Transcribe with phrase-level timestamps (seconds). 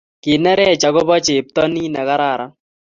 [0.23, 2.51] Kinereech agoba cheptonin negararan